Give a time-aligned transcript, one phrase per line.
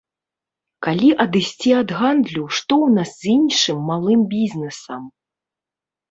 [0.85, 5.03] Калі адысці ад гандлю, што ў нас з іншым малым бізнесам?